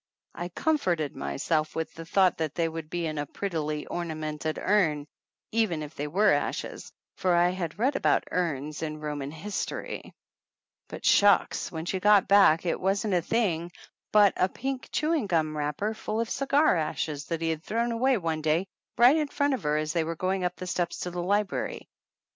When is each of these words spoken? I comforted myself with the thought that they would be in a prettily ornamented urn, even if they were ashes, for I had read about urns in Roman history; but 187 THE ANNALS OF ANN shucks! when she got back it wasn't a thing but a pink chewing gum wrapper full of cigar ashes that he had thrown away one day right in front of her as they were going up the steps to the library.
I 0.33 0.49
comforted 0.49 1.15
myself 1.15 1.75
with 1.75 1.93
the 1.93 2.07
thought 2.07 2.39
that 2.39 2.55
they 2.55 2.67
would 2.67 2.89
be 2.89 3.05
in 3.05 3.19
a 3.19 3.27
prettily 3.27 3.85
ornamented 3.85 4.57
urn, 4.57 5.05
even 5.51 5.83
if 5.83 5.93
they 5.93 6.07
were 6.07 6.31
ashes, 6.33 6.91
for 7.17 7.35
I 7.35 7.49
had 7.51 7.77
read 7.77 7.95
about 7.95 8.23
urns 8.31 8.81
in 8.81 8.99
Roman 8.99 9.29
history; 9.29 10.15
but 10.87 11.05
187 11.05 11.07
THE 11.07 11.27
ANNALS 11.27 11.39
OF 11.39 11.39
ANN 11.43 11.47
shucks! 11.51 11.71
when 11.71 11.85
she 11.85 11.99
got 11.99 12.27
back 12.27 12.65
it 12.65 12.81
wasn't 12.81 13.13
a 13.13 13.21
thing 13.21 13.71
but 14.11 14.33
a 14.37 14.49
pink 14.49 14.89
chewing 14.91 15.27
gum 15.27 15.55
wrapper 15.55 15.93
full 15.93 16.19
of 16.19 16.31
cigar 16.31 16.75
ashes 16.77 17.25
that 17.25 17.41
he 17.43 17.51
had 17.51 17.63
thrown 17.63 17.91
away 17.91 18.17
one 18.17 18.41
day 18.41 18.65
right 18.97 19.15
in 19.17 19.27
front 19.27 19.53
of 19.53 19.61
her 19.61 19.77
as 19.77 19.93
they 19.93 20.03
were 20.03 20.15
going 20.15 20.43
up 20.43 20.55
the 20.55 20.65
steps 20.65 21.01
to 21.01 21.11
the 21.11 21.21
library. 21.21 21.87